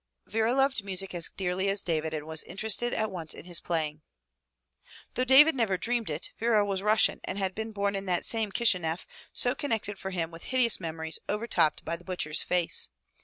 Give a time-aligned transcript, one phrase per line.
[0.25, 4.01] Vera loved music as dearly as David and was interested at once in his playing.
[5.13, 6.31] Though David never dreamed it.
[6.39, 10.31] Vera was Russian and had been born in that same Kishineff so connected for him
[10.31, 12.89] with hideous memories overtopped by the butcher's face."